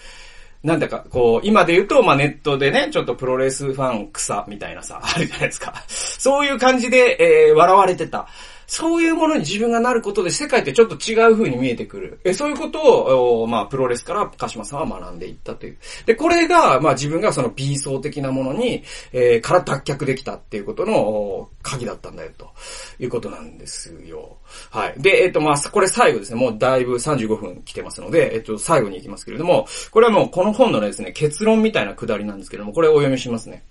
[0.63, 5.75] なんだか、こう、今で言うと、まあ、ネットでね、ちょっとプロレスファン草みたいなさ、あるじゃないですか。
[5.89, 8.29] そういう感じで、えー、笑われてた。
[8.75, 12.19] そういうものに自分がなることで世界ってちょっと違う風に見えてくる。
[12.25, 15.77] えそういうことを、まあ、プロレスから鹿島さんは学んでいったという。
[16.07, 22.49] で、これが、まあ自分がその B 層的なものに、えー、から脱却できたっていうことの鍵だったんだよ、と
[22.99, 24.39] いうことなんですよ。
[24.71, 24.95] はい。
[24.97, 26.41] で、えっ、と、まあ、これ最後ですね。
[26.41, 33.65] もうだいぶ35分来てますので、えっ、と、最後に行きますけれども、これはもうこの本のですね、結論みたいなくだりなんですけれども、これをお読みしますね。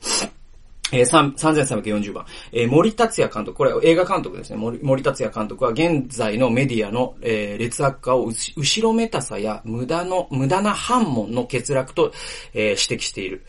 [0.92, 2.26] えー、3340番。
[2.52, 4.58] えー、森達也監督、これ映画監督ですね。
[4.58, 12.12] 森森達也監督は現在のメディアの、えー、劣悪化を後ろめたさや無駄の、無駄な反問の欠落と、
[12.54, 13.46] えー、指摘している。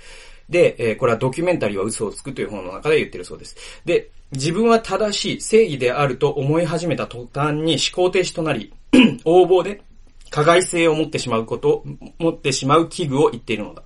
[0.49, 3.57] で、えー、これはドキュメンタリーは嘘をつくという本の中で言ってるそうです。
[3.84, 8.72] で、自分は正しい正義であると思い始めた途端に思考停止となり、
[9.24, 9.82] 横暴で
[10.30, 11.84] 加害性を持ってしまうこと、
[12.18, 13.82] 持ってしまう器具を言っているのだ。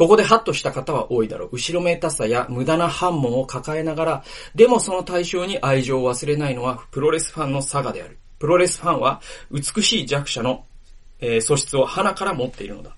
[0.00, 1.56] ここでハッとした方は多いだろう。
[1.56, 4.24] 後ろめたさや無駄な反問を抱えながら、
[4.54, 8.16] でもその対象に愛情を忘れないのはプロレスファンの差がである。
[8.38, 9.20] プロレスファンは
[9.50, 10.64] 美しい弱者の、
[11.20, 12.96] えー、素質を鼻から持っているのだ。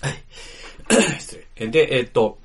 [0.00, 0.24] はい。
[1.20, 1.68] 失礼。
[1.68, 2.40] で、えー、っと、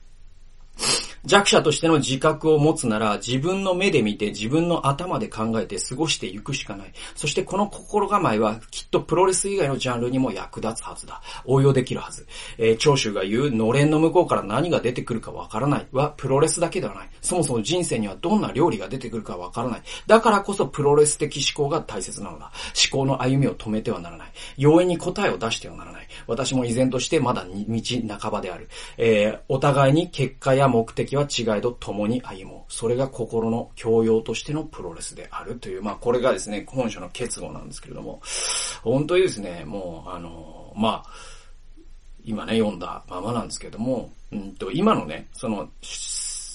[1.26, 6.94] 弱者としての自覚を持つなら、自分の目で見て、自分の頭で考えて過ごしていくしかない。
[7.16, 11.22] そしてこの心構えは、きっとプロレス以外のジャンルにも役立つはずだ。
[11.46, 12.26] 応用できるはず。
[12.58, 17.10] えー、長州が言う、のれんの向こうから何が出てくるかわからないは、プロレスだけではない。
[17.22, 19.82] そもそも人生にはどんな料理が出てくるかわからない。
[20.08, 22.52] だからこそプロレス的思考が大切なのだ。
[22.92, 24.32] 思考の歩みを止めてはならない。
[24.58, 26.08] 容易に答えを出してはならない。
[26.26, 28.70] 私も依然としてまだ道半ばである。
[28.98, 32.74] えー、お互いに結果や目的は違いと共に歩もう。
[32.74, 38.22] それが心の教養としてのプロレスであるという、まあこれがですね、本書の結語なんですけれども、
[38.84, 41.12] 本当にですね、もう、あの、まあ、
[42.24, 45.70] 今ね、読んだままなんですけれども、うんと、今のね、その、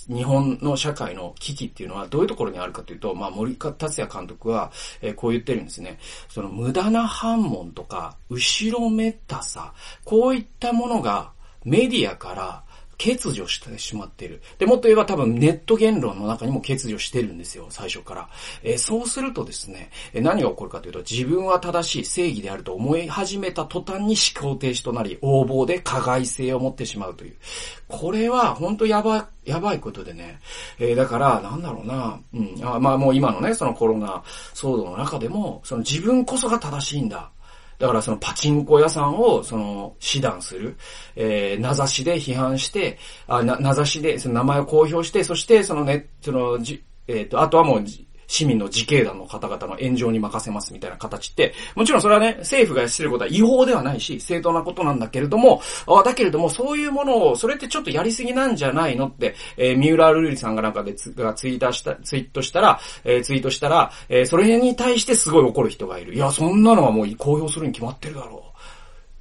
[0.08, 4.70] 日本の社会の危機っていうのはどういうところにあるかというと、まあ、森達也監督は、
[5.02, 5.98] えー、こう言ってるんですね。
[6.28, 11.32] その無駄な反問とか、後ろめたさ、こういったものが
[11.64, 12.62] メディアから
[12.98, 14.40] 欠如してしまっている。
[14.58, 18.28] で、もっと言えば多分ネット言論の中にも欠如してるんですよ、最初から。
[18.62, 27.36] え、そうするとですね、え、何が起こるかというと、自分は正しい正義であると思い始めた途端に思考停止となり、横暴で加害性を持ってしまうという。
[27.88, 30.40] これは本当やばい、やばいことでね。
[30.78, 34.22] えー、だから、なんだろうな、うん、あまあもう今のね、そのコロナ
[34.54, 37.30] 騒動の中でも、その自分こそが正しいんだ。
[37.78, 40.76] だからそのパチンコ屋さんを、その、指弾する、
[41.14, 47.84] えー、名指しで批判して、あ、な、名指しで、その名前を公表して、そしてそのね、その、じ、えっ、ー、と、あとはもう、
[48.26, 66.14] 市民の自警団の方々の炎上に任せますみたいな形って、もちろんそれはね、政府がしてることは違法ではないし、正当なことなんだけれども、あだけれども、そういうものを、それってちょっとやりすぎなんじゃないのって、えー、三浦瑠麗さんがなんかでツがツイートした、ツイートしたら、えー、ツイートしたら、えー、それに対してすごい怒る人がいる。
[66.14, 68.45] いや、そんなのはもう公表するに決まってるだろう。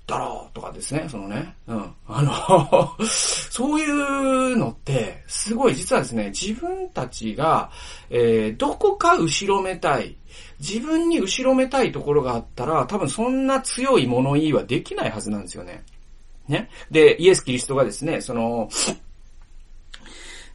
[0.08, 1.56] だろうとかですね、そのね。
[1.68, 1.94] うん。
[2.08, 7.72] あの そういうのって、すごい実はですね、自分たちが、
[8.10, 10.16] えー、どこか後ろめたい。
[10.60, 15.84] 自分に後ろめたいところがあったら、多分そんな強い物言いはできないはずなんですよね。
[16.48, 16.70] ね。
[16.92, 18.70] で、イエス・キリストがですね、その、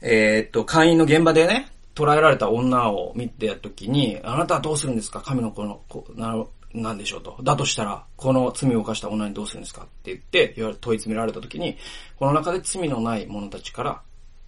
[0.00, 5.20] えー、っと、会員の現場でね、捉えられた女を見てた時に、あなたはどうするんですか？
[5.20, 6.36] 神の子の、子、な
[6.72, 7.36] なんでしょうと。
[7.42, 11.76] だとしたら、この罪を犯した女にどうするんですかって言って、言われ問い詰められた時に、
[12.18, 14.02] この中で罪のない者たちから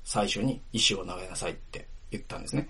[0.05, 2.69] 最初に石を投げなさいって言ったんですね。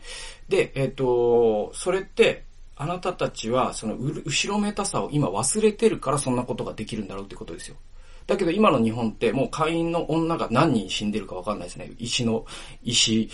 [0.48, 2.44] で、えっ、ー、と、それって、
[2.76, 7.76] あなたたちは、その、後ろめたさを今忘れてるからそんなことができるんだろうってことですよ。
[8.26, 11.90] だけど今の日本ってもう会員の女が何人死んでるかわかんないですね。
[11.98, 12.46] 石の、
[12.82, 13.28] 石、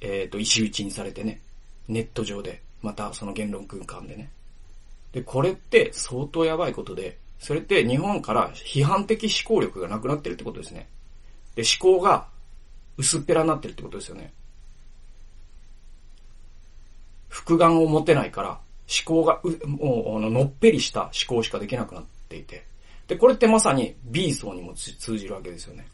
[0.00, 1.40] えっ、ー、と、石打ちにされてね。
[1.88, 2.62] ネット上で。
[2.82, 4.30] またその言論空間でね。
[5.12, 10.88] で、これって相当やばいことで、それって日本から批判的思考力がなくなってるってことですね。
[11.54, 12.28] で、思考が
[12.96, 14.32] 薄っぺらになってるってことですよね。
[17.28, 22.64] 複眼を持てないから、思考がう、もう、のっぺりした思考しかできなくなっていて、
[23.08, 25.86] で、これってまさに B 層にも通じるわけですよね。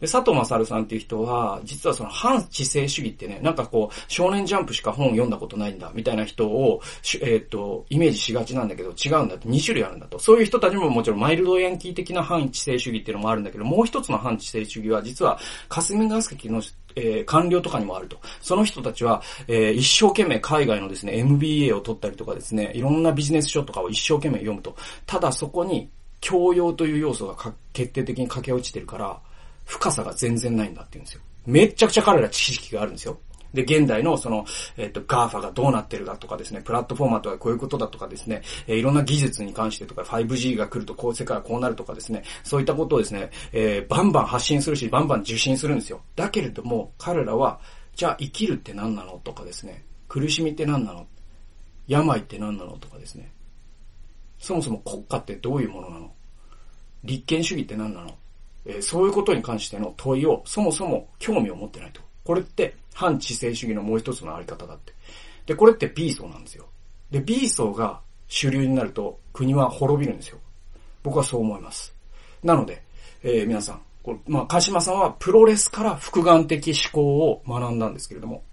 [0.00, 6.80] で、佐藤勝さんっていう人は、実はその反知性主義ってね、なんかこう、少年ジャンプしか本を読んだことないんだ、みたいな人を、
[7.20, 10.18] えっ、ー、と、イメージしがちなんだけど、違うんだって、2種類あるんだと。
[10.18, 15.38] そういう人たちももちろんマイルドヤンキー的な反知性主義っていうのもあるんだけど、もう一つの反知性主義は、実は、
[15.68, 16.62] 霞が関の
[16.96, 18.18] えー、官僚とかにもあると。
[18.40, 24.74] その人たちは、えー、一生懸命海外のですね、MBA を取ったりとかですね、いろんなビジネス書とかを一生懸命読むと。
[25.06, 25.88] ただそこに、
[26.20, 29.20] 教養という要素がか決定的に駆け落ちてるから、
[29.68, 31.20] 深さが全然ないんだって言うんですよ。
[31.46, 33.18] めっちゃくちゃ彼ら知識があるんですよ。
[33.52, 34.44] で、現代のその、
[34.76, 46.00] えっ、ー、と、GAFA がどうなってるかとかですね、プラットフォーマーとはこういうことだとかですね、えー、いろんな技術に関してとか、5G が来るとこう、世界はこうなるとかですね、そういったことをですね、えー、バンバン発信するし、バンバン受信するんですよ。
[46.16, 47.60] だけれども、彼らは、
[47.94, 51.06] じゃあ生きるって何なのとかですね、苦しみって何なの
[51.86, 53.32] 病って何なのとかですね、
[54.38, 56.12] そもそも国家ってどういうものなの
[57.04, 58.14] 立憲主義って何なの
[58.68, 62.02] えそういうことに関しての問いをそもそも興味を持ってないと。
[62.22, 64.92] これって反知性主義のもう一つのあり方だって。
[65.46, 66.66] で、これって B 層なんですよ。
[67.10, 70.38] で、B 層が主流になると国は滅びるんですよ。
[71.02, 71.94] 僕はそう思います。
[72.44, 72.82] なので、
[73.22, 78.44] えー、皆さん、これまあ、鹿島さんはプロレスから複眼的思考を学んだんですけれども、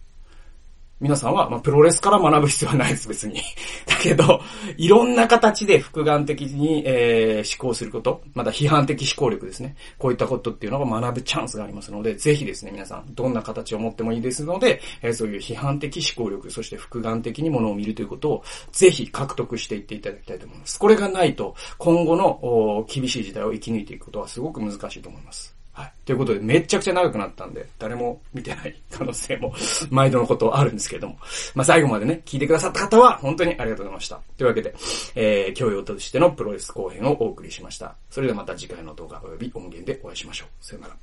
[1.01, 3.41] 皆さんは、まあ、プロレスから学ぶ必要はないです、別に。
[3.85, 4.39] だけど、
[4.77, 9.75] いろんな形で複眼的に、えー、思考すること、また批判的思考力ですね。
[9.97, 20.79] こういったことっていうのが学ぶチャンスがありますので、ぜひですね、皆さん、どんな形を持ってもいいですので、えー、そういう批判的思考力、そして複眼的にものを見るということを、ぜひ獲得していっていただきたいと思います。
[20.79, 25.55] これがないと、今後の厳しい時代を生き抜いていくことはすごく難しいと思います。
[25.76, 25.91] はい。
[26.05, 29.53] ということで、めちゃくちゃ長くなったんで、誰も見てない可能性も、
[29.91, 31.17] 毎度のことあるんですけども。
[31.53, 34.21] まあ、最後までね、聞いてくださった方は、本当にありがとうございました。
[34.38, 34.73] というわけで、
[35.15, 37.93] えー、教養としてのプロレス後編をお送りしました。
[38.09, 40.65] それではまた次回の動画及び音源でお会いしましょう。
[40.65, 40.95] さよなら。